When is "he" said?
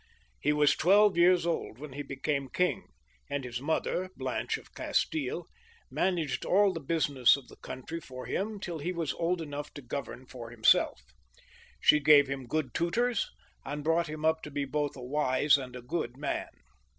0.39-0.51, 1.93-2.01, 8.79-8.91